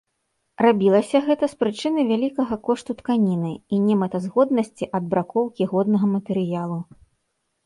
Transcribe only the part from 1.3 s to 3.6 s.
з прычыны вялікага кошту тканіны